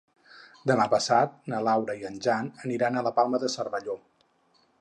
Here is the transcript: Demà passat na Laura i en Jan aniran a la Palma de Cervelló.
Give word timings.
Demà 0.71 0.87
passat 0.93 1.35
na 1.53 1.59
Laura 1.69 1.97
i 2.01 2.09
en 2.11 2.17
Jan 2.29 2.51
aniran 2.65 2.97
a 3.03 3.07
la 3.09 3.15
Palma 3.21 3.45
de 3.45 3.55
Cervelló. 3.59 4.01